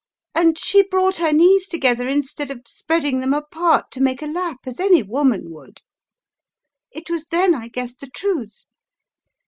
[0.33, 4.57] "And she brought her knees together instead of spreading them apart to make a lap
[4.65, 5.81] as any woman would.
[6.89, 8.65] It was then I guessed the truth.